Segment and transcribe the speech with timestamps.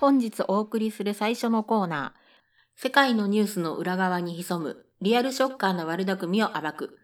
[0.00, 2.80] 本日お送りする最初のコーナー。
[2.80, 6.98] 世界のニュースの裏側に潜むリアルショッカーな悪巧みを暴く。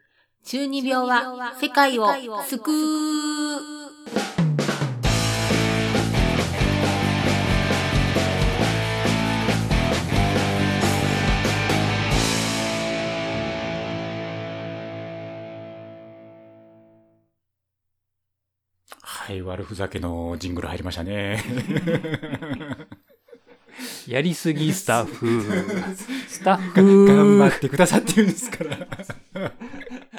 [0.44, 2.06] 中二病は世界を
[2.44, 3.84] 救う。
[19.26, 21.42] はい、悪ふざけのジングル入りましたね。
[24.08, 25.42] やりすぎスタッフ。
[26.28, 27.06] スタッフ。
[27.06, 28.76] 頑張ってくださってるんですから。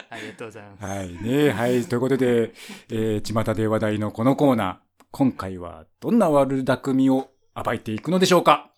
[0.10, 0.84] ありがとうございます。
[0.84, 2.54] はい、ね、はい、ということで、
[2.90, 8.72] えー、巷で話題のこのコーナー、今回はどんな悪巧みを暴いていくのでしょうか？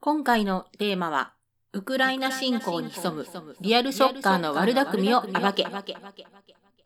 [0.00, 1.32] 今回のテーマは、
[1.72, 3.26] ウクライナ侵攻に潜む
[3.60, 5.66] リアルショッカーの悪巧みを暴け。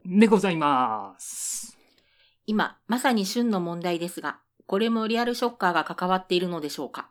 [0.05, 1.79] でございます。
[2.47, 7.11] 今、まさに旬の問題ですが、これもリアルショッカーが関わっているのでしょうか？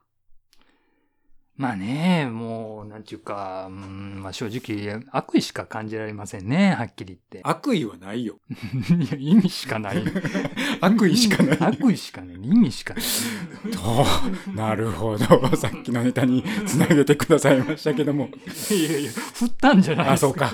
[1.62, 8.40] まあね、もう、なんていうか、うんまあ正直、悪意しか感じられませんね、はっきり言っ悪意はないよ。
[8.88, 8.94] て。
[9.20, 10.04] いや、意味しかない。
[10.82, 11.58] 悪意しかない。
[11.60, 12.36] 悪意しかない。
[12.38, 13.04] 意味しかない。
[13.72, 15.56] と、なるほど。
[15.56, 18.30] さっきのネタにつなげてくださいましたけども。
[18.72, 20.52] いやいや、振ったんじゃないあ、ですそうか。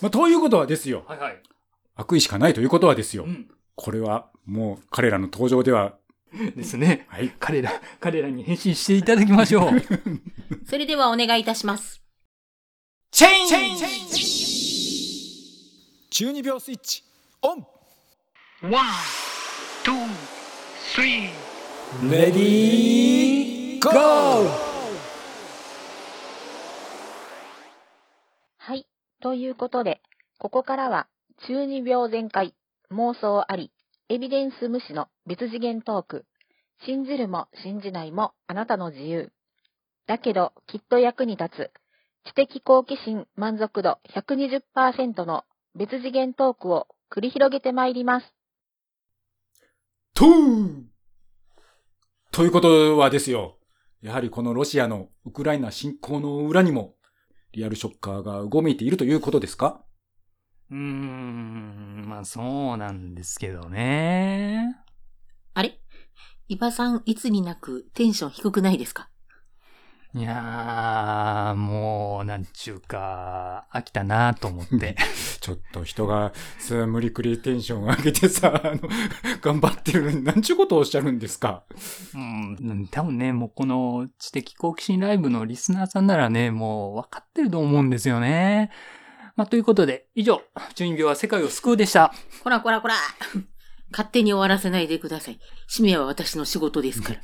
[0.00, 1.04] まあ、ということはですよ。
[1.06, 1.42] はいはい。
[1.96, 3.28] 悪意しかないということはですよう。
[3.28, 3.46] ん。
[3.74, 5.98] これはもう彼らの登場では、
[6.56, 7.06] ですね。
[7.08, 7.32] はい。
[7.38, 9.70] 彼ら、彼らに返信していただきましょう。
[10.66, 12.02] それではお願いいたします。
[13.10, 13.78] チェイン
[16.10, 17.02] 中二病スイッチ、
[17.42, 17.66] オン
[18.62, 18.72] One,
[19.84, 19.92] two,
[20.94, 21.30] three.
[22.10, 24.48] レディーゴー
[28.58, 28.86] はい。
[29.20, 30.00] ということで、
[30.38, 31.06] ここからは、
[31.46, 32.54] 中二病全開、
[32.90, 33.70] 妄想あり、
[34.14, 36.24] エビデンス無視の別次元トーク。
[36.86, 39.32] 信じるも信じないもあなたの自由。
[40.06, 41.56] だけど、きっと役に立
[42.24, 42.30] つ。
[42.30, 45.42] 知的好奇心満足度120%の
[45.74, 48.32] 別次元トークを繰り広げてまいります。
[50.14, 50.82] トゥー
[52.30, 53.58] ということはですよ。
[54.00, 56.94] やはりこのロシアのウクライナ侵攻の裏にも、
[57.50, 59.83] リアルショッカーがうごめいているということですか？
[60.70, 64.76] うーん、まあそうなんですけどね。
[65.54, 65.78] あれ？
[66.48, 69.08] 伊庭さん、いつになくテンション低くないですか？
[70.16, 74.96] いやー、もう、なんちゅうか、飽きたなと思って。
[75.40, 78.80] ちょっと人がさ、無理くりテンション上げてさ、あの、
[79.40, 81.64] 頑張ってるのに何ちゅうことをおっしゃるんですか？
[82.14, 88.70] うん、多分ね、もうこの知的好奇心ライブのリスナーさんならね、もう分かってると思うんですよね。
[89.36, 90.42] まあ、ということで、以上、
[90.74, 92.12] 中二病は世界を救うでした。
[92.42, 92.94] こらこらこら
[93.90, 95.40] 勝手に終わらせないでください。
[95.66, 97.20] 使命は私の仕事ですから。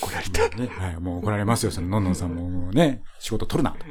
[0.00, 0.48] 怒られた。
[0.56, 3.84] ね、はい、もう怒られますよ、そののんのんさんももうね、仕事取るなと。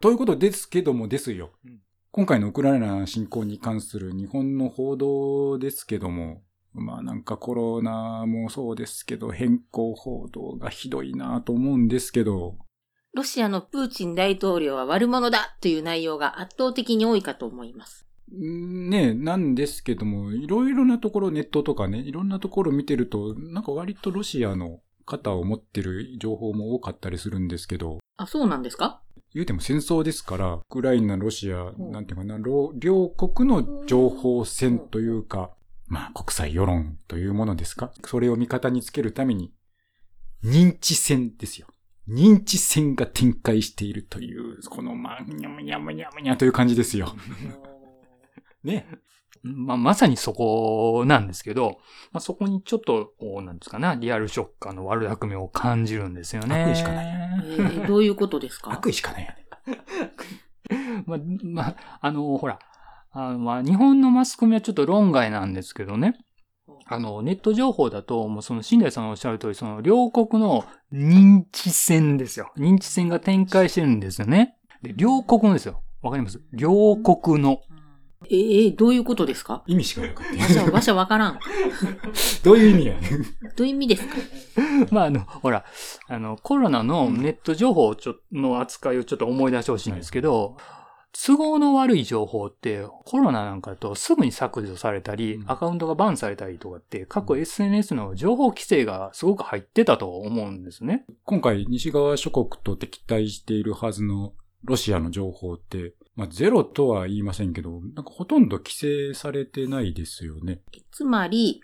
[0.00, 1.80] ということですけどもですようん。
[2.12, 6.42] 今回のウクライナ侵攻に関する日本の報道ですけども、
[6.72, 12.56] まあなんかコロナもそうですけど、変更報道がひどいなと思うんですけど、
[13.14, 18.06] ロシアのプーチン大統領は悪者だという内容が圧倒的に多いかと思います。
[18.32, 29.00] んねなんですけども、いろいろなところ、ネットとかね、いろんなところ見てると、なんか割とロシアの肩を持ってる情報も多かったりするんですけど、あ、そうなんですか？
[29.34, 35.50] 言うても戦争ですから、ウクライナ、ロシア、んなんていうかな、両両国の情報戦というか、
[35.86, 37.92] まあ国際世論というものですか？
[38.04, 39.54] それを味方につけるために、
[40.44, 41.66] 認知戦ですよ。
[42.08, 47.14] 認知戦が展開しているという、このまあ、にゃむにゃむにゃむにゃという感じですよ。
[48.64, 48.86] ね。
[49.42, 51.78] まあ、まさにそこなんですけど、
[52.12, 56.62] まあ、そこにちょっと、こう、なんですかね、リアルショッカーの悪巧みを感じるんですよね。
[56.64, 58.72] 悪意しかないえーどういうことですか？
[58.72, 59.82] 悪意しかないよね。
[61.06, 62.58] まあ、まあ、あの、ほら、
[63.12, 66.18] あのまあ、日本のマスコミはちょっと論外なんですけどね。
[66.86, 72.52] あの、ネット情報だと、もうその、新大さんがおっしゃる通り、その、両国の認知戦ですよ。
[72.56, 74.56] 認知戦が展開してるんですよね。
[74.82, 75.82] で、両国のですよ。
[76.02, 76.40] わかります？
[76.52, 77.60] 両国の。
[78.30, 79.62] えーどういうことですか？
[79.66, 80.42] 意味しかなかった。
[80.42, 81.38] わしゃ、わしゃわからん。
[82.42, 83.22] どういう意味やねん。
[83.56, 84.16] どういう意味ですか？
[84.90, 85.64] まあ、あの、ほら、
[86.08, 90.56] あの、コロナのネット情報をちょの扱いをちょっと思い出してほしいんですけど、
[91.12, 101.04] 都合の悪い情報って、コロナなんかだとすぐに削除されたり、うんアカウントがバンされたりとかって、過去 SNS の情報規制がすごく入ってたと思うんですね。
[101.24, 104.34] 今回西側諸国と敵対しているはずの
[104.64, 110.60] ロシアの情報って、まあゼロとは言いませんけど、なんかほとんど規制されてないですよね。
[110.90, 111.60] つまり、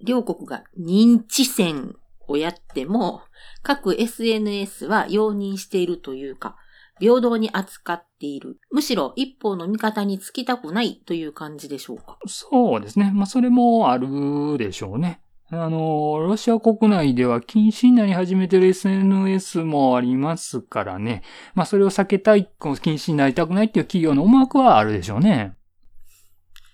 [0.00, 1.96] 両国が認知戦
[2.26, 3.22] をやっても、
[3.62, 6.56] 各 SNS は容認しているというか、
[7.00, 8.58] 平等に扱っている。
[8.70, 12.18] むしろ一方の味方につきたくないという感じでしょうか？
[12.26, 13.10] そうですね。
[13.14, 15.20] まあ、それもあるでしょうね。
[15.50, 21.22] あの、ロシア国内では禁止になり始めてる SNS もありますからね。
[21.54, 25.56] まあ、それを避けたい、禁止になりたくないっていう企業の思惑はあるでしょうね。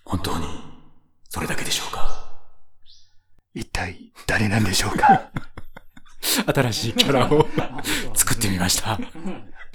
[0.03, 0.45] 本当に、
[1.29, 2.05] それだけでしょうか？
[3.53, 5.31] 一体、誰なんでしょうか？
[6.53, 7.47] 新しいキャラを
[8.13, 8.99] 作ってみました。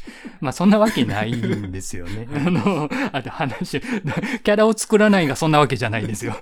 [0.40, 2.28] まあそんなわけないんですよね。
[2.34, 6.36] あの、あと話、 キャラを作らないがそんなわけじゃないんですよ。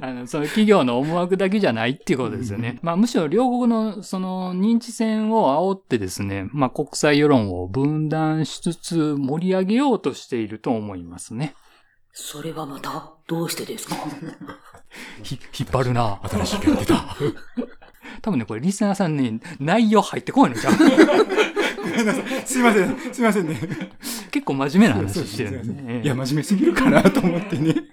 [0.00, 2.78] あの、その企業の思惑だけじゃないっていうことですよね。
[2.82, 11.54] まあむしろ両国のその認知戦を煽ってですね、まあ国際世論を分断しつつ盛り上げようとしていると思いますね。
[12.12, 13.96] それはまた、どうしてですか？
[15.22, 16.18] ひ、引っ張るな。
[16.22, 17.16] 新しいキャラ出た。
[18.22, 20.74] 多分ね、これリスナーさんね、内容入ってこないのじゃん。
[22.46, 23.56] すいません、すいませんね。
[24.30, 26.00] 結構真面目な話してるんですね。
[26.02, 27.74] いや、真面目すぎるかなと思ってね。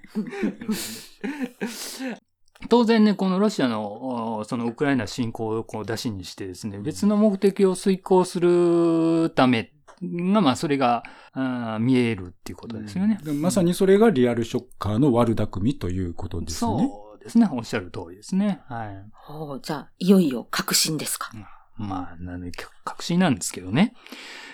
[2.69, 11.03] 当然ね、このロシアの、おそのウクライナ侵攻をこう出しにしてですね、別の目的を遂行するためが、まあ、それが、
[11.33, 13.19] あー見えるっていうことですよね。
[13.23, 16.59] でもまさにそれがリアルショッカーの悪巧みということですね。
[16.59, 17.49] そうですね。
[17.51, 18.61] おっしゃる通りですね。
[18.67, 19.03] はい。
[19.13, 21.31] ほうじゃあ、いよいよ確信ですか？
[21.75, 22.51] まあ、なんで、
[22.83, 23.93] 確信なんですけどね。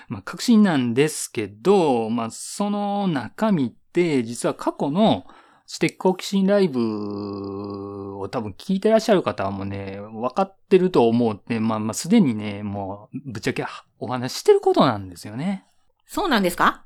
[0.08, 5.26] まあ、確信なんですけど、まあ、その中身って、実は過去の
[5.68, 13.66] 知的好奇心ライブを多分聞いてらっしゃる方はもうね、分かってると思うって、まあまあ、すでにね、もう、ぶっちゃけ
[14.00, 15.66] お話してることなんですよね。
[16.08, 16.86] そうなんですか？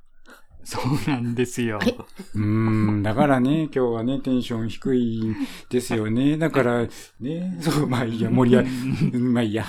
[0.63, 1.79] そうなんですよ。
[2.35, 5.35] うーん、だからね、今日はね、テンション低いん
[5.69, 6.37] ですよね。
[6.37, 6.87] だから、
[7.19, 8.63] ね、そう、まあいいや、盛り上
[9.11, 9.65] げ、まあいいや。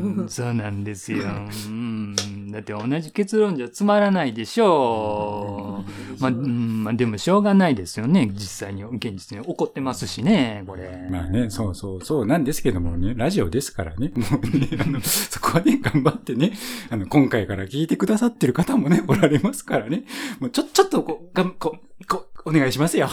[0.00, 1.24] うんそうなんですよ。
[1.66, 2.16] うん
[2.50, 6.01] だって同じ結論じゃつまらないでしょう。
[6.22, 8.30] まあ、うんまあ、でもしょうがないですよね。
[8.32, 11.08] 実際に、現実に起こってますしね、これ。
[11.10, 16.52] まあね、そうそう、そうなんですけどもね、ラジオですからね、もうね、あの、 そこはね、頑張ってね、
[16.90, 20.04] あの、今回から聞いてくださってる方もね、おられますからね、
[20.38, 23.08] もうちょ、ちょっとこう、がん、こう、こう、お願いしますよ。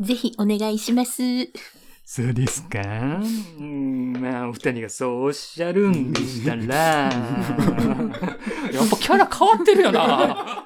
[0.00, 1.22] ぜひお願いします。
[2.12, 2.80] そうですか？
[3.60, 10.64] うん、まあ、お二人がそうおっしゃるんでしたら、 やっぱキャラ変わってるよな。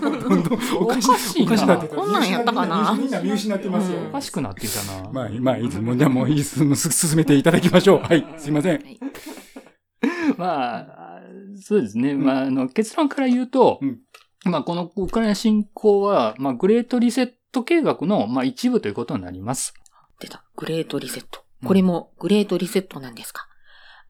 [0.00, 2.96] どんどんおかしいなおかしなってたこんなんやったかな？
[2.96, 3.98] みんな見失ってますよ。
[4.10, 5.10] おかしくなっていたな。
[5.10, 5.80] まあ、まあいいです。
[5.80, 6.68] もう、じゃあもうい進
[7.16, 7.98] めていただきましょう。
[8.02, 8.80] はい、すいません。
[10.36, 11.20] まあ、
[11.60, 12.14] そうですね。
[12.14, 13.98] まあ、あの、結論から言うと、うん
[14.44, 19.74] まあ、このウクライナ侵攻は、まあ、グレートリセット計画の、まあ、一部ということになります。
[20.22, 20.44] 出た。
[20.56, 21.44] グレートリセット。
[21.64, 23.46] これもグレートリセットなんですか、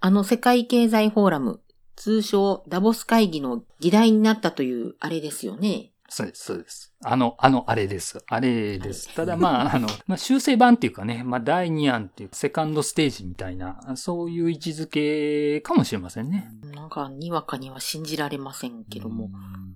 [0.00, 1.60] あの世界経済フォーラム、
[1.96, 5.92] 通称ダボス会議の議題になったというあれですよね。
[6.14, 6.92] そうです、そうです。
[7.04, 8.22] あの、あの、あれです。
[8.26, 9.14] あれです。
[9.14, 16.50] ただ、まあ、あの、 まあ、修正版っていうかね、まあ、第2案っていう、セカンドステージみたいな、そういう位置づけかもしれませんね。
[16.74, 19.30] なんか、にわかには信じられませんけども。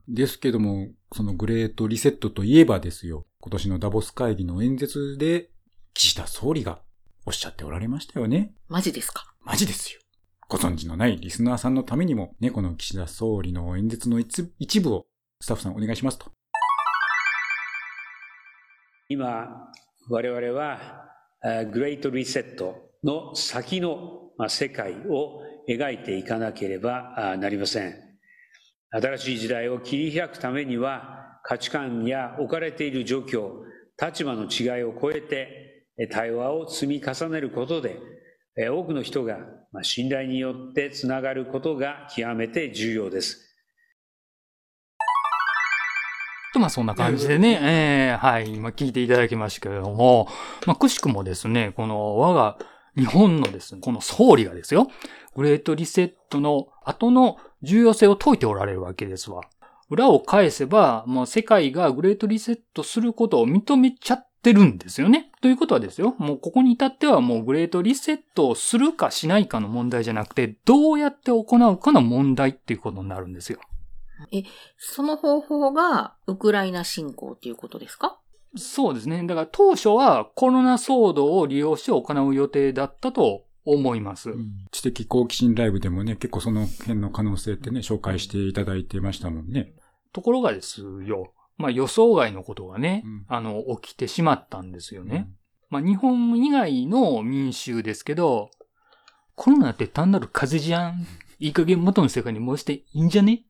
[0.09, 5.49] ですけども、そのグレートリセットといえばですよ、今年のダボス会議の演説で、
[5.98, 6.81] 岸田総理が
[7.25, 8.52] おっしゃっておられましたよね。
[8.68, 9.32] マジですか？
[9.42, 10.00] マジですよ。
[10.47, 15.06] ご存知のないリスナーさんのためにも、ね、この岸田総理の演説の一一部を、
[15.40, 16.26] スタッフさんお願いしますと。
[19.09, 19.73] 今、
[20.11, 21.09] 我々は、
[21.42, 27.94] えーグレートリセットの先のまあ世界を描いていかなければあなりません。
[28.90, 33.52] 新しい時代を切り開くためには、価値観や置かれている状況、
[33.99, 35.65] 立場の違いを超えて、え
[36.11, 37.99] 対話を積み重ねることで、
[38.59, 39.38] え多くの人が
[39.73, 43.47] まあ信頼によってつながることが極めて重要です。
[46.57, 50.29] と、まあそんな感じでね、えーはい、今聞いていただきましたけれども、
[50.67, 52.59] まあくしくもですね、この我が
[52.97, 54.88] 日本のですね、この総理がですよ、
[55.35, 59.43] グレートリセットの後の重要性を説いておられるわけですわ。
[59.91, 65.33] 裏を返せば、もう世界がグレートリセットすることを認めちゃってるんですよね。
[65.41, 73.59] ということはですよ、もうここに至ってはもうグレートリセットをするかしないかの問題じゃなくて、どうやって行うかの問題っていうことになるんですよ。
[74.79, 78.21] その方法がウクライナ侵攻っていうことですか？
[78.57, 79.26] そうですね。
[79.26, 84.31] だから当初はコロナ騒動を利用して行う予定だったと思います。
[84.71, 89.75] 知的好奇心ライブでもね、結構その辺の可能性ってね、紹介していただいてましたもんね。
[90.12, 91.33] ところがですよ。
[91.56, 95.28] まあ予想外のことがね、うんあの、起きてしまったんですよね。
[95.70, 98.50] まあ日本以外の民衆ですけど、
[99.34, 101.06] コロナって単なる風邪じゃん。
[101.38, 103.44] いい加減元の世界に戻していいんじゃね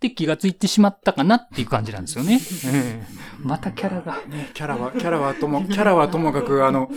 [0.00, 2.40] って気がついてしまったかなっていう感じなんですよね。
[2.64, 4.14] ええまたキャラが。
[4.28, 6.90] ね、キャラは、キャラはとも、キャラはともかく、あの、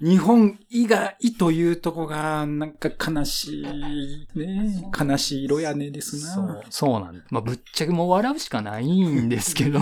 [0.00, 7.26] 日本以外というとこが、なんか悲しい、ね、悲しい色やねですなそう。、そうなんです。
[7.30, 9.80] まあ、ぶっちゃけもう笑うしかないんですけど、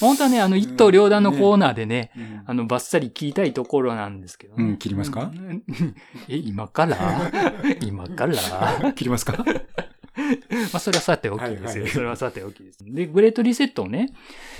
[0.00, 4.64] 本当はね、あの、一刀両断のコーナーでね、うんあの、バッサリ聞きたいところなんですけどね。
[4.64, 5.30] うん切りますか？
[5.34, 5.62] うん
[6.28, 6.96] え、今から？
[7.82, 8.92] 今から？
[8.94, 9.44] 切りますか？
[10.72, 11.64] まあ、それはさておきですよ。
[11.64, 12.78] はいはいそれはさておきです。
[12.82, 14.14] で、グレートリセットをね、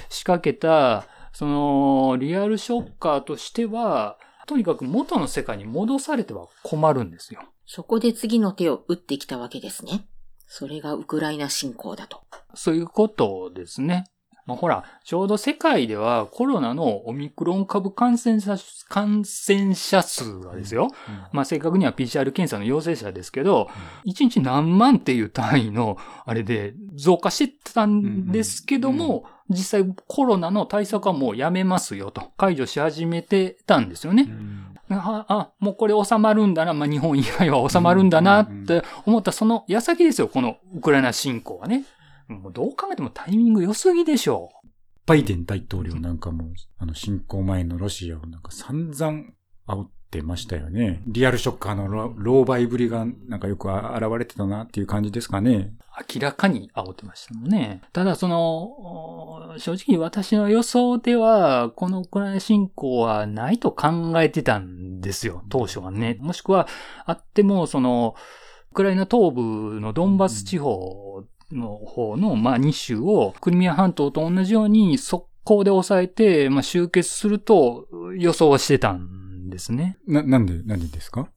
[0.08, 7.40] 仕掛けた、その、リアルショッカーとしては、とにかく元の世界に戻されては困るんですよ。
[7.66, 10.06] そこで次の手を打ってきたわけですね。
[10.46, 12.22] それがウクライナ侵攻だと。
[12.54, 14.04] そういうことですね。
[14.46, 18.56] まあ、ほら、ちょうど世界ではコロナのオミクロン株感染者、
[18.88, 20.88] 感染者数がですよ。
[21.32, 23.68] まあ、正確には PCR 検査の陽性者ですけど、
[24.06, 34.28] 1日何万っていう単位の、あれで増加してたんですけども、実際コロナの対策はもうやめますよと、解除し始めてたんですよね。
[34.90, 41.84] あ、あ、もうこれ収まるんだな、まあ、日本以外は収まるんだなって思ったその矢先ですよ、このウクライナ侵攻はね。
[42.28, 44.50] もうどう考えてもタイミング良すぎでしょ
[45.06, 49.22] バイデン大統領なんかも、あの、侵攻前のロシアをなんか散々
[49.68, 51.02] 煽ってましたよね。
[51.06, 55.72] リアルショッカーのロ狼狽ぶりがなんかよく現れてたなっていう感じですかね。
[56.12, 57.82] 明らかに煽ってましたもんね。
[57.92, 66.18] ただその、正直私の予想では、このウクライナ侵攻はないと考えてたんですよ、当初はね。
[66.20, 66.66] もしくは、
[67.04, 68.16] あっても、その、
[68.72, 77.86] ウクライナ東部のドンバス地方の方の、まあ、2州を、クリミア半島と同じように速攻で抑えて、まあ、集結すると
[78.16, 79.98] 予想はしてたんですね。
[80.06, 81.28] な、なんで、なんでですか？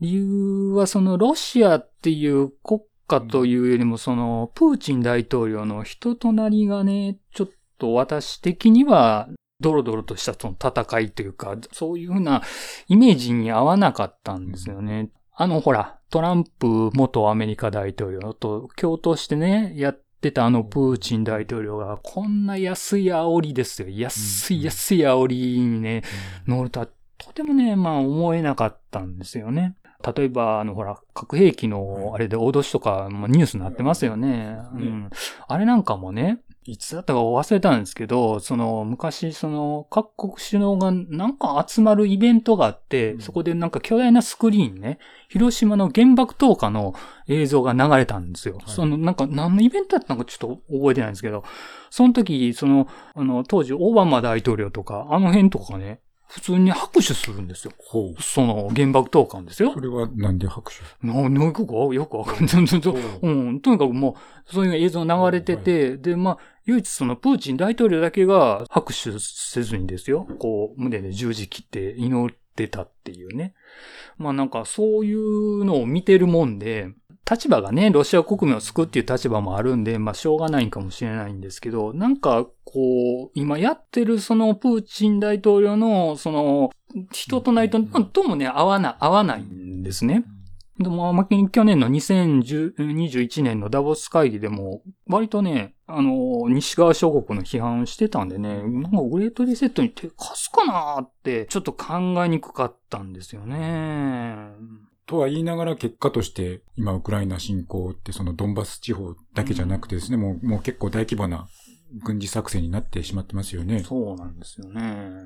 [0.00, 12.42] 理由はそのロシアっていう国家というよりもそのプーチン大統領の人となりがね、ちょっと私的にはドロドロとしたその戦いというか、そういうふうな
[12.88, 15.08] イメージに合わなかったんですよね。
[15.34, 23.88] あのほら、トランプ元アメリカ大統領と共闘してね、やってたあのプーチン大統領がこんな安い煽りですよ。
[23.88, 26.02] 安い安い煽りにね、
[26.46, 29.76] 乗るとはとてもね、まあ思えなかったんですよね。
[30.14, 34.58] 例えば、あの、ほら、核兵器のあれで脅しとか、まあ、ニュースになってますよね。
[34.74, 35.10] うん。
[35.48, 46.94] あれなんかもね、いつだったか忘れたんですけど、その、昔、その、各国首脳がなんか集まるイベントがあって、そこでなんか巨大なスクリーンね、広島の原爆投下の
[47.28, 48.58] 映像が流れたんですよ。
[48.66, 51.44] その、なんか何のイベントだったのかちょっと覚えてないんですけど、
[51.90, 57.72] その時、その、あの、当時オバマ大統領とか、あの辺とかがね、普通に拍手するんですよ。
[57.78, 58.22] ほう。
[58.22, 59.80] その原爆投下ですよそ。
[59.80, 61.06] れはなんで拍手？
[61.06, 62.56] な、な、よくわよくわかんない。
[63.22, 64.16] うん、とにかくも
[64.48, 73.54] う、そういう映像流れてて、で、まあ、唯一そのプーチン大統領だけが拍手せずにですよ、こう、胸で十字切って祈ってたっていうね。
[74.18, 76.90] まあなんかそういうのを見てるもんで、
[77.28, 86.70] 立場がね、ロシア国民を救うっていう立場もあるんで、まあしょうがないんかもしれないんですけど、なんかこう、今やってるそのプーチン大統領のその
[87.10, 90.24] 人となりと、ともね、合わない、合わないんですね。
[90.78, 104.50] でも、まあ、去年の2021年のダボス会議でも、割とね、あの、西側諸国の批判をしてたんでね、なんかグレートリセットに手貸すかなーって、ちょっと考えにくかったんですよね。
[105.06, 111.46] とは言いながら結果として、今ウクライナ侵攻ってそのドンバス地方だけじゃなくてですね、もうもう結構大規模な
[112.02, 113.84] 軍事作戦になってしまってますよね。
[113.84, 115.22] そうなんですよね。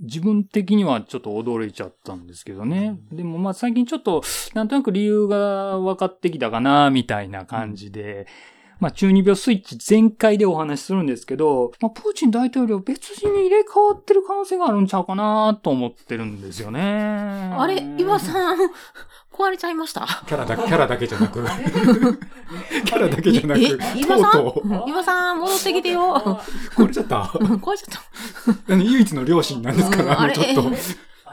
[0.00, 2.98] 自分的にはちょっと驚いちゃったんですけどね。
[3.12, 4.22] でもまあ最近ちょっと
[4.54, 8.26] なんとなく理由が分かってきたかな、みたいな感じで。
[8.80, 16.80] まあ中二病スイッチ全開でお話しするんですけど、まあプーチン大統領別人に入れ替わってる可能性があるんちゃうかなと思ってるんですよね。
[16.82, 18.56] あれ岩さん、
[19.32, 20.06] 壊れちゃいました？
[20.26, 21.44] キャラだ、キャラだけじゃなく、
[22.84, 23.68] キャラだけじゃなく、え、
[24.00, 24.32] 岩さん？
[24.32, 26.14] とうとう岩さん、戻ってきてよ。
[26.74, 27.22] 壊れちゃった？
[27.36, 28.72] 壊れちゃった。
[28.72, 30.70] あの唯一の両親なんですから、れちょっと、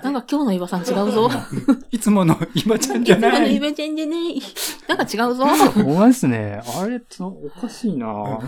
[0.03, 1.29] なんか今日の岩さん違うぞ。
[1.91, 3.41] いつもの今ちゃんじゃいつもない。
[3.41, 4.41] の岩ちゃんじゃない。
[4.87, 5.45] なんか違うぞ。
[5.73, 6.61] ほんまですね。
[6.79, 8.07] あれ、おかしいな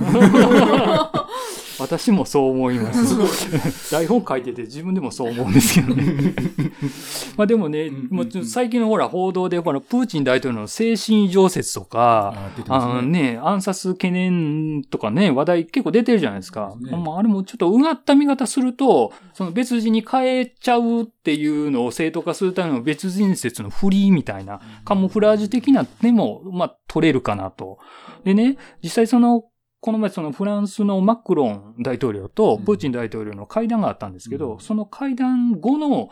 [1.80, 3.16] 私もそう思います。
[3.92, 6.34] 台本書いてて自分でもそう思うんですけどね。
[7.38, 16.74] まあでもね、うんうんうんもう最近のほら報道で、このプーチン大統領の精神異常説とか、あ出てますあのね、暗殺懸念とかね、話題結構出てるじゃないですか。
[16.78, 27.80] すねまあ、あれもちょっとうがった見方すると、その別人に変えちゃうっていうのを正当化するための別人説のフリーみたいな、カモフラージュ的な手も、まあ、取れるかなと。
[28.24, 29.44] でね、実際その、
[29.82, 36.10] この前そのフランスのマクロン大統領とプーチン大統領の会談があったんですけど、うんその会談後の、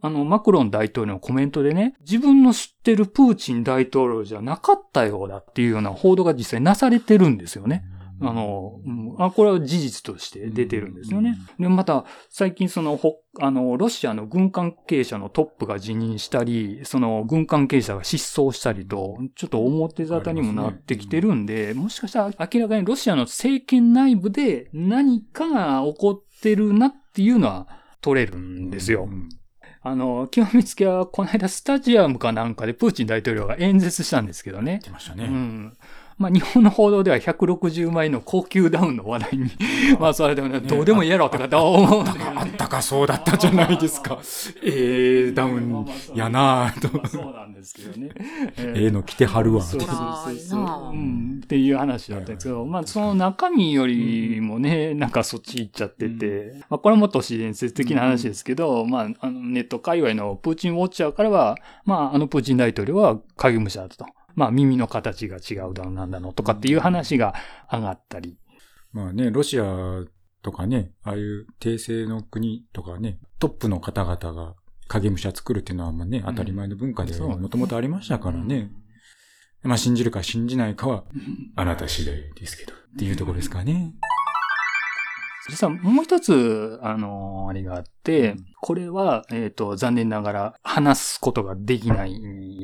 [0.00, 7.84] あの、マクロン大統領のコメントでね、自分の知ってるプーチン大統領じゃなかったようだっていうような報道が実際なされてるんですよね。
[8.28, 11.36] あの、うんあ、これは事実として出てるんですよね。
[11.58, 27.68] で、また、最近その、ほ、あの、ロシアの軍関係者のトップが辞任したり、その、軍関係者が失踪したりと、ちょっと表沙汰にもなってきてるんで、もしかしたら明らかにロシアの政権内部で何かが起こってるなっていうのは
[28.00, 29.04] 取れるんですよ。
[29.04, 29.28] うん
[29.86, 34.80] あの、極めつけは、この間スタジアムかなんかでプーチン大統領が演説したんですけどね。
[34.82, 35.26] う出ましたね。
[35.26, 35.76] ん。
[36.18, 39.50] まあ、日本の報道では160万円の高級ダウンの話題に、
[39.98, 44.18] まあ、それでもね、どうでもいいやろって方は思うあったかそうだったじゃないですか。
[44.62, 47.08] ええダウンやなぁと。
[47.08, 48.10] そうなんですけどね。
[48.58, 49.62] ええの着てはるわ。
[49.62, 49.90] そうそう
[50.36, 50.60] そう
[50.92, 51.40] うん。
[51.42, 64.06] っていう話だったんですけど、まあ、その中身よりもね、なんかそっち行っちゃってて、まあ、これも都市伝説的な話ですけど、まあ、あの、ネット界隈のプーチンウォッチャーからは、まあ、あのプーチン大統領は影武者だと。
[64.34, 67.34] まあ、耳の形が違うだのなんだのとかっていう話が
[67.72, 68.38] 上がったり。
[68.92, 70.04] まあね、ロシア
[70.42, 74.54] とかね、ああいう帝政の国とかね、トップの方々が
[74.88, 78.70] 影武者作るっていうのはまあね、当たり前の文化でもともとありましたからね。
[79.62, 81.04] まあ信じるか信じないかは
[81.56, 83.94] あなた次第ですけど、っていうところですかね。
[85.48, 87.93] 実はもう一つ、あのあれがあって、
[88.60, 92.18] これは、えっ、と、残念ながら話すことができない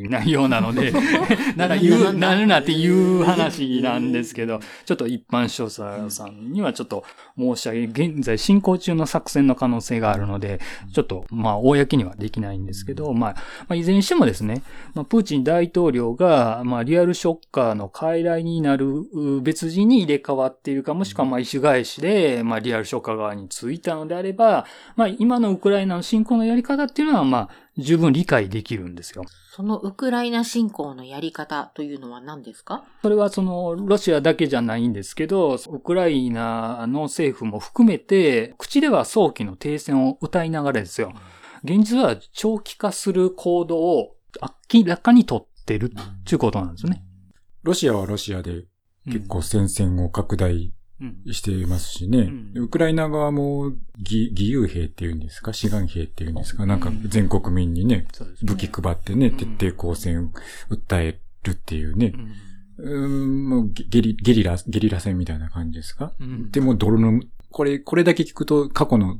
[0.08, 0.92] 内容なので、
[1.56, 2.34] なら言う、な。
[2.34, 7.04] るなっていう話なんですけど、ちょっと一般少佐さんにはちょっと
[7.38, 10.60] 申し上げ、現在進行中の作戦の可能性があるので、
[10.92, 13.34] ちょっと、まあ、公にはできないんですけど、まあ、
[13.68, 14.62] まあ、いずれにしてもですね、
[14.94, 29.24] まあ、プーチン大統領が、まあ、リアルショッカーの傀儡になるう別人に入れ替わっているか、もしくは、まあ、意種返しで、まあ、リアルショッカー側についたのであれば、まあ、今のウクライナの侵攻のやり方っていうのは、まあ、十分理解できるんですよ。
[29.52, 32.84] そのウクライナ侵攻のやり方というのは何ですか？
[33.02, 41.12] それはその、ロシアだけじゃないんですけど、ウクライナの政府も含めて、口では早期の停戦を歌いながらですよ。
[41.62, 44.16] 現実は長期化する行動を
[44.72, 47.04] 明らかに取ってるっていうことなんですね。
[47.62, 48.64] ロシアはロシアで
[49.06, 50.72] 結構戦線を拡大うん、
[51.30, 52.18] していますしね。
[52.54, 52.64] うん。
[52.64, 55.52] ウクライナ側も義義勇兵っていうんですか？
[55.52, 56.66] 志願兵っていうんですか？
[56.66, 58.52] なんか全国民にね、そうですね。
[58.52, 59.36] 武器配ってね、うん。
[59.36, 60.32] 徹底抗戦
[60.70, 62.12] 訴えるっていうね。
[62.14, 62.18] う。
[62.18, 62.32] ん。
[62.78, 66.14] うーん、もうゲゲリ、ゲリラ、ゲリラ戦みたいな感じですか？
[66.20, 66.50] うん。
[66.50, 69.18] でも泥沼、これ、これだけ聞くと過去の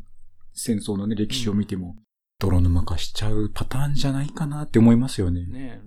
[0.54, 1.96] 戦争のね、歴史を見ても、
[2.38, 5.44] 泥沼化しちゃうパターンじゃないかなって思いますよね。
[5.46, 5.82] ね。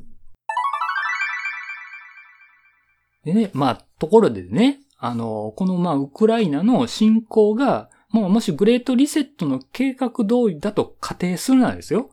[3.24, 12.10] でね、まあ、ところでね、あの、このまあ、ウクライナの侵攻が、もうもしグレートリセットの計画通りだと仮定するならですよ。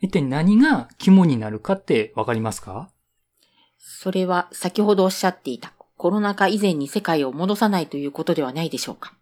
[0.00, 2.90] 一体何が肝になるかってわかりますか？
[3.76, 9.14] それは先ほどおっしゃっていたコロナ禍以前に世界を戻さないということではないでしょうか。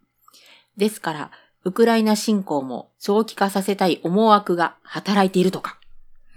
[0.76, 1.30] ですから、
[1.64, 5.80] ウクライナ侵攻も長期化させたい思惑が働いているとか。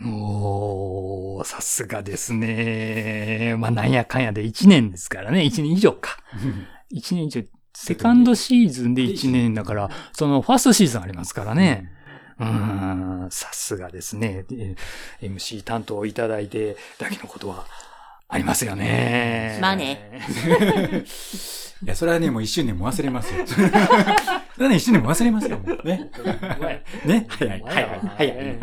[0.06, 3.56] おー、さすがですね。
[3.58, 5.42] まあ、なんやかんやで1年ですからね。
[5.42, 6.18] 1年以上か。
[6.94, 7.44] 1年以上。
[7.74, 11.92] セカンドシーズンで1年だから、そのファーストシーズンありますからね。
[12.40, 14.44] うーん、さすがですね。
[14.44, 14.76] で
[15.22, 17.66] MC 担当いただいてだけのことは
[18.32, 19.58] ありますよね。
[19.60, 20.12] まあね。
[21.82, 23.44] いや、それはね、もう一瞬でも忘れますよ。
[23.48, 25.58] それはね、一瞬でも忘れますよ。
[25.84, 26.12] ね。
[27.06, 27.26] ね？
[27.30, 28.60] 早い、早い、早い。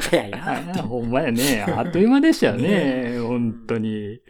[0.00, 0.82] 早いな。
[0.84, 1.66] ほんまやね。
[1.68, 3.18] あっという間でしたよね。
[3.18, 4.20] 本当に。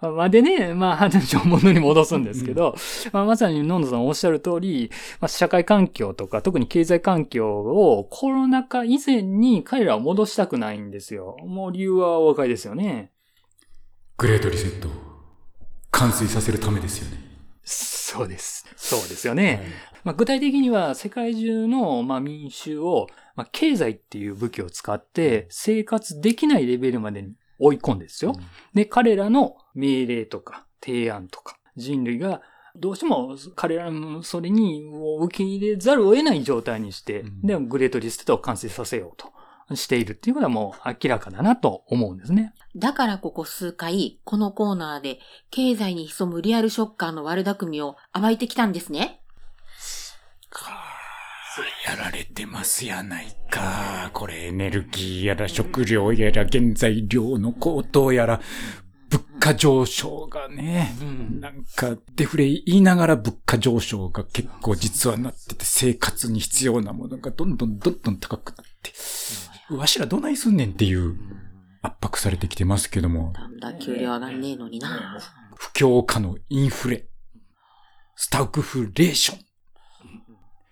[0.00, 2.74] まあ、でね、まあ、話を物に戻すんですけど、
[3.12, 11.36] まあ、まさにノンドさんおっしゃる通り、まあ、社会環境とか、特に経済環境をコロナ禍以前に彼らは戻したくないんですよ。
[11.46, 13.10] もう理由はお分かりですよね。
[14.18, 14.92] グレートリセットを
[15.90, 17.18] 完遂させるためですよね。
[17.64, 18.66] そうです。
[18.74, 19.60] そうですよね。
[20.04, 28.32] まあ、具体的には世界中のまあ民衆を、まあ、経済っていう武器を使って生活できないレベルまでに追い込んでですよ。
[28.72, 32.40] で、彼らの命令とか提案とか人類が
[32.74, 34.82] どうしても彼らもそれに
[35.20, 39.35] 受け入れざるを得ない状態にして、うんで、グレートリストを完成させようと
[39.74, 42.54] しているっていうことはもう明らかだなと思うんですね。
[42.76, 45.18] だからここ数回、このコーナーで、
[45.50, 49.22] 経済に潜むリアルショッカーの悪巧みを暴いてきたんですね。
[51.86, 54.10] やられてますやないか。
[54.12, 58.40] これエネルギーやら食料やら原材料の高騰やら、
[59.08, 60.94] 物価上昇がね、
[61.40, 68.92] なんかデフレ言いながら物価上昇が結構実はなってて生活に必要なものがどんどんどんどん高くなって、
[69.70, 71.16] わしらどないすんねんっていう
[71.82, 75.18] 圧迫されてきてますけども、だんだん給料上がんねえのにな。
[75.56, 77.08] 不況下のインフレ、
[78.14, 79.38] スタグフレーション。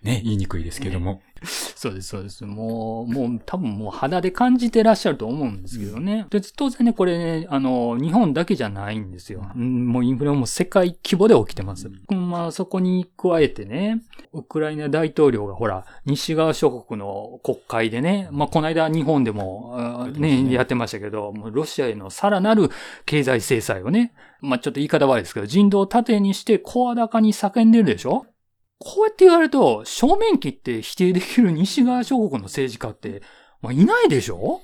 [0.03, 1.23] ね、言いにくいですけども。
[1.77, 2.45] そうです、そうです。
[2.45, 6.27] もう、もう多分もう肌で感じてらっしゃると思うんですけどね。
[6.31, 9.51] で当然ね、これね、あの、日本だけじゃないんですよ。
[9.55, 11.91] うんもうインフレはもう世界規模で起きてます。
[12.09, 14.03] まあそこに加えてね、
[14.33, 22.71] ウクライナ大統領がほら、西側諸国の国会でね、まあこの間日本でも、ね、やってましたけど、もうロシアへのさらなる
[23.07, 28.27] 経済制裁をね、まあちょっと言い方悪いですけど、人道を盾にして声高に叫んでるでしょ
[28.79, 33.23] こうやって言われると、正面切って否定できる西側諸国の政治家って、
[33.63, 34.61] まあ、いないでしょ？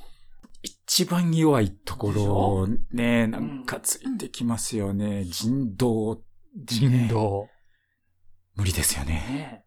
[0.63, 5.25] 一番弱いところをね、なんかついてきますよね。
[5.25, 6.21] 人道、
[6.55, 7.49] 人道。
[8.57, 9.15] 無理ですよね。
[9.15, 9.65] ね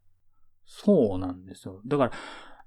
[0.65, 1.81] そうなんですよ。
[1.87, 2.11] だから、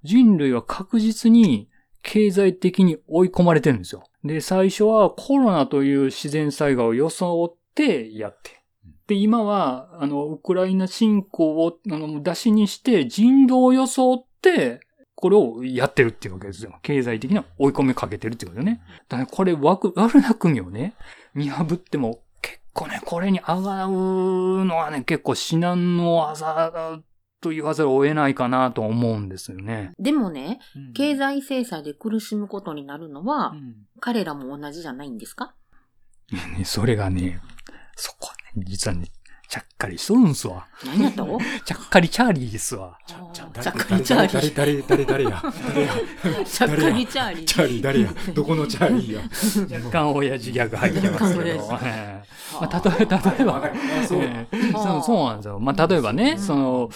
[0.03, 1.69] 人類は確実に
[2.01, 4.03] 経済的に追い込まれてるんですよ。
[4.23, 8.63] で、最初はコロナという自然災害を装ってやって。
[9.07, 14.81] で、今は、あの、ウクライナ侵攻を、あの、出しにして人道を装って、
[15.15, 16.77] これをやってるっていうわけですよ。
[16.83, 18.81] 経済的な追い込みをかけてるっていうことね。
[19.09, 20.95] だからこれ、悪、悪巧みをね、
[21.33, 26.99] 見破っても、結構ね、これに上がるのはね、結構至難の技
[27.41, 29.93] と言わざるを得ないかなと思うんですよね。
[29.97, 30.59] でもね、
[30.93, 35.55] 経済、済制裁で苦しむことになるのは、うん彼らも同じじゃないんですか？
[36.55, 37.41] ねそれがね、
[37.95, 38.31] そこ
[38.65, 39.07] 実はね、
[39.49, 40.67] ちゃっかりしとるんすわ。
[40.85, 42.97] 何やと ちゃっかりチャーリーですわ。
[43.07, 44.55] ちちゃゃっかりチャーリー。
[44.55, 45.93] 誰、誰、誰、誰や誰や
[46.45, 47.45] ちゃっかりチャーリー。
[47.45, 51.67] チャーリー誰やどこのチャーリーや若干親父ギャグ入ってますけど。
[51.69, 51.79] ま
[52.61, 53.71] あ、例えば、例えば、
[54.07, 54.19] そう
[55.27, 55.59] なんですよ。
[55.59, 56.89] まあ、例えばね、その、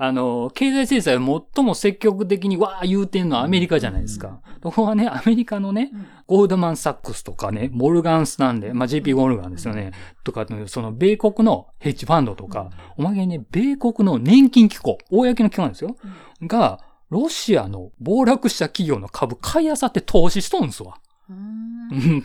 [0.00, 4.40] あの、経済制裁を最も積極的にわー言うてんのはアメリカじゃないですか。
[4.62, 5.90] ここはね、アメリカのね、
[6.28, 9.90] ゴールドマン・サックスとかね、モルガン・スタンレー、まあ、JP ゴルガンですよね。
[10.22, 15.96] とか、その、米国のヘッジファンドとか、おまけにね、米国の年金機構、公の機関ですよ。
[16.42, 16.80] が、
[17.10, 21.00] ロシアの暴落した企業の株買い漁って投資しとんすわ。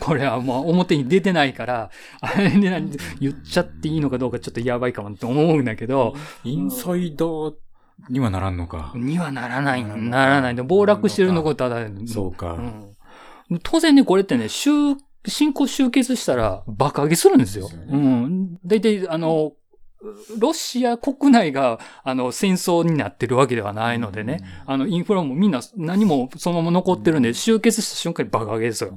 [0.00, 7.54] これはもう表に出てないから、あれで何言っちゃっていいのかどうかちょっとやばいかもって思うんだけど、インサイダー
[8.08, 8.92] にはならんのか。
[8.94, 10.54] にはならない、ならない。
[10.54, 12.54] で、暴落してるのことは、そうか。
[13.50, 13.60] うん。
[13.62, 14.70] 当然ね、これってね、集、
[15.26, 17.68] 進行集結したら爆上げするんですよ。
[17.68, 18.58] ですよねうん。
[18.64, 19.52] 大体、あの、
[20.38, 28.94] ロシア国内が、あの、戦争になってるわけではないのでね、あの、インフラもみんな何もそのまま残ってるんで、集結した瞬間に爆上げですよ。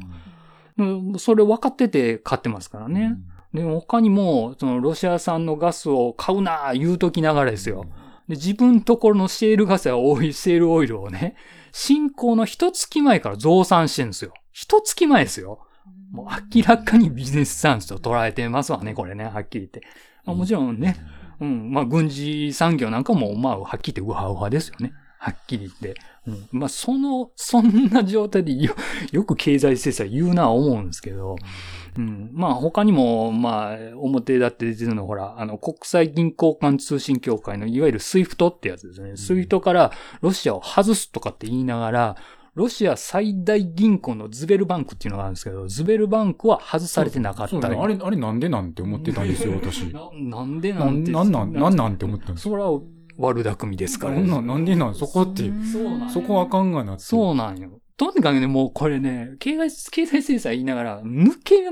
[0.78, 3.18] うん、それ分かってて買ってますからね。
[3.54, 7.86] で、他にも、そのロシア産のガスを買うな言うときながらですよ。
[8.28, 11.36] で、自分ところのシェールガスやオイル、シェールオイルをね、
[11.72, 14.34] 侵攻の一月前から増産してるんですよ。
[14.52, 15.60] 一月前ですよ。
[16.12, 19.82] もう明らかにビジネススタンスと捉えてますわね、これね、はっきり言って。
[20.26, 20.98] まあ、もちろんね、
[21.40, 24.94] うん、まあ軍事産業なんかも、まあ、はっきり言ってウハウハですよね。
[25.20, 26.00] はっきり言って。
[26.28, 28.76] うん、まあ、その、そんな状態でよ、
[29.12, 31.38] よく経済制裁言うなは思うんですけど、
[31.98, 39.18] うん、まあ他にも、まあ、表だって出てるのほら、あの、国際銀行間通信協会のいわゆる SWIFT ってやつですね。
[39.18, 42.16] SWIFT からロシアを外すとかって言いながら、
[42.58, 49.84] ロシア最大銀行のズベルバンクっていうのがあるんですけど、ズベルバンクは外されてなかったねあれ、あれなんでなんて思ってたんですよ、私。
[49.94, 51.12] ななんでななんて。
[51.12, 52.80] なんなん、なんなんって思ったんですそれは
[53.18, 54.14] 悪巧みですから。
[54.16, 57.04] なんなん、なんでなん、そこって、そうなんそこはあかんがなって。
[57.04, 57.80] そうなんよ。
[57.98, 61.72] とにかくね、もうこれね、経済、経済制裁言いながら、抜け道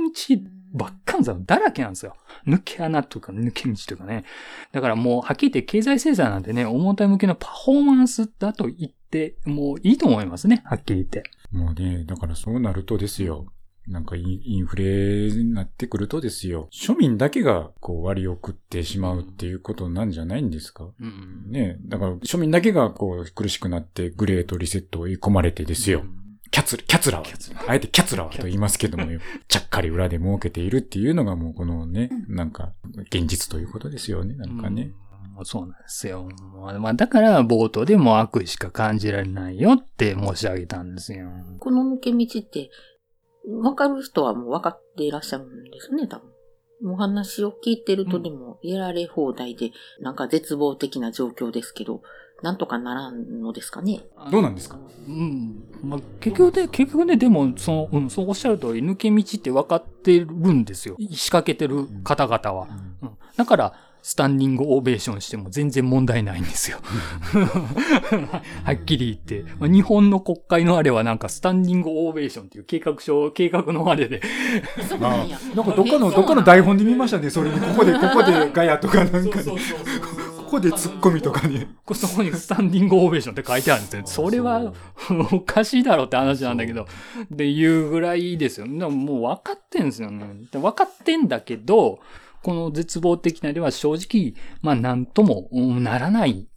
[0.74, 2.16] ばっかんざだらけなんですよ。
[2.48, 4.26] 抜け穴とか抜け道とかね。
[4.72, 10.64] だからもう、はっきり言って経済制裁なんてね、表向きのパフォーマンスだと言って、もういいと思いますね。
[10.66, 11.24] はっきり言って。
[11.52, 13.46] もうね、だからそうなるとですよ。
[13.88, 16.68] なんかインフレになってくるとですよ。
[16.72, 20.90] 庶民だけがこう割を食ってしまうっていうことなんじゃないんですか？
[21.00, 21.52] うん。
[21.52, 26.04] ねだから庶民だけがこう苦しくなってグレートリセットを追い込まれてですよ。
[26.52, 27.26] キャツ、キャツラは、
[27.68, 29.20] あえてキャツラはと言いますけどもよ、
[29.50, 32.72] ちゃっかり裏で儲けているっていうのがもうこのね、なんか、
[33.12, 34.94] 現実ということですよね、なんかね。
[35.38, 35.46] うん。
[35.46, 36.30] そうなんですよ。
[36.80, 41.30] まあ、だから冒頭でも悪意しか感じられないよって申し上げたんですよ。
[41.60, 42.70] この抜け道って、
[43.48, 46.30] わかる人はもう分かっていらっしゃるんですね、多分。
[46.94, 52.02] お話を聞いてるとでも、やられ放題で、なんか絶望的な状況ですけど、
[52.44, 54.02] なんとかならんのですかね。
[54.30, 54.78] どうなんですか？
[55.08, 55.64] うん。
[55.84, 60.98] まあ、結局で、結局ね、でも、その、うん、そうおっしゃる通り、抜け道って分かってるんですよ。
[61.00, 62.68] 仕掛けてる方々は。
[63.02, 63.12] うん。
[63.38, 63.74] だから、
[64.06, 66.78] スタンディングオベーションしても全然問題ないんですよ。
[68.64, 69.52] はっきり言って。
[69.58, 74.22] まあ日本の国会のあれはなんかスタンディングオベーションっていう計画書、計画のあれで、
[74.88, 75.40] そうなんや。
[75.56, 77.60] なんかどっかの、どっかの台本で見ましたね、それに。
[77.60, 79.44] ここで、ここでガヤとかなんかね、
[80.38, 81.68] ここでツッコミとかね。
[81.92, 84.04] そこにスタンディングオベーションって書いてあるんですよ。
[84.06, 84.72] それは
[85.32, 88.68] おかしいだろうって話なんだけど、っていうぐらいですよ。
[88.68, 90.28] でももう分かってんですよね。
[90.52, 91.98] で分かってんだけど、
[92.46, 96.48] この絶望的なでは正直、まあなんともうんならない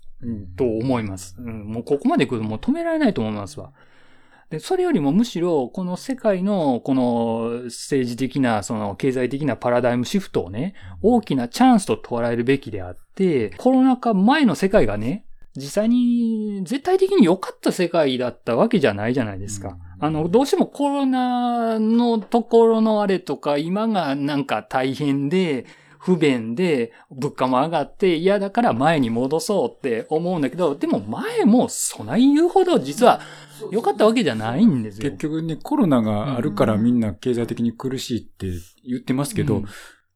[0.59, 1.35] と思います。
[1.39, 3.73] うん、もうここまで来るともう止められないと思いますわ。
[4.51, 15.25] で、それよりもむしろ、この世界の、この政治的な、その経済的なパラダイムシフトをね、大きなチャンスと捉えるべきであって、コロナ禍前の世界がね、
[15.57, 19.79] 実際に絶対的に良かった世界だったわけじゃないじゃないですか。
[20.01, 25.67] あの、どうしてもコロナのところのあれとか、今がなんか大変で、
[25.99, 33.21] 不便で、物価も上がって嫌だから前に戻そうって思うんだけど、でも前もそない言うほど実は
[33.73, 35.11] 良かったわけじゃないんですよ。
[35.11, 38.47] 結局ね、コロナがあるからみんな経済的に苦しいって
[38.87, 39.67] 言ってますけど、うん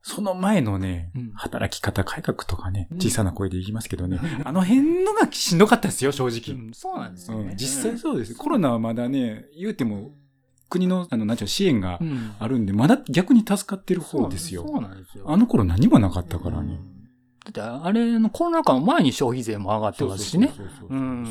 [0.04, 6.54] その前のねうん、働き方改革とかね、うん小さな声で言いますけどね、あの辺のがしんどかったですよ、正う直。
[6.70, 7.50] んそうなんですよね。
[7.50, 8.34] うん、実際そうです。
[8.34, 10.10] コロナはまだね、言うても、
[10.68, 14.66] 国の、あの、なんちゅうの支援がうんあるんで、まだ逆に助かってる方ですよ。
[14.66, 15.24] そうなんですよ。
[15.30, 16.80] あの頃何もなかったからね。
[17.44, 20.52] だって、あれのコロナ禍の前に消費税も上がってますしね。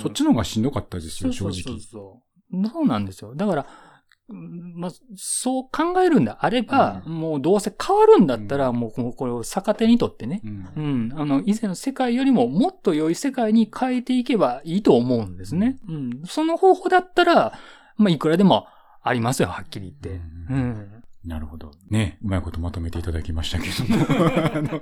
[0.02, 1.82] そっちの方がしんどかったですよ、正そうそうそう直。
[1.82, 2.22] そ
[2.54, 2.68] う。
[2.70, 3.36] そうなんですよ。
[3.36, 3.91] だから、うん
[4.34, 11.20] まあ、そう考えるんであれば、うもうどうせ変わるんだったら、もうこれを逆手にとってね、うんうん。
[11.20, 15.78] あの、以前の世界よりももっと良い世界に変えていけばいいと思うんですね。
[15.88, 16.22] うん。
[16.26, 17.54] その方法だったら、
[17.98, 18.68] まあ、いくらでも
[19.04, 20.22] ありますよ、はっきり言って。
[20.50, 21.04] ううんん。
[21.26, 21.72] なるほど。
[21.90, 24.82] ね、うまいことまとめていただきましたけども。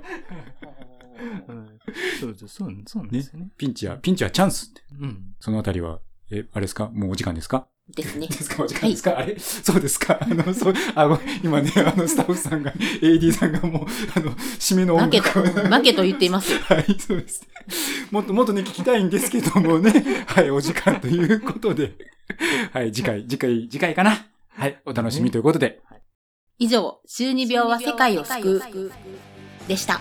[2.20, 3.50] そうです、そうそうなんですよね。
[3.58, 4.82] ピンチは、ピンチはチャンスって。
[5.00, 5.34] うん。
[5.38, 6.88] そのあたりは、え、あれですか？
[6.94, 7.66] もうお時間ですか？
[7.94, 8.26] ですね。
[8.28, 8.62] ですか？
[8.62, 9.38] お時間ですか、あれ？
[9.38, 12.72] そうですか あの、そう、あ、ご今ね、あの、スタッフさんが、
[13.02, 16.58] AD さんがもう、あの、締めの音負けと、楽を負けと言っています。
[16.58, 17.46] はい、そうです。
[18.10, 20.24] もっともっとね、聞きたいんですけどもね。
[20.26, 21.92] はい、お時間ということで。
[22.72, 24.26] はい、次回、次回、次回かな。
[24.48, 25.80] はい、お楽しみということで。
[26.58, 28.92] 以上、中二病は世界を救う。
[29.68, 30.00] でした。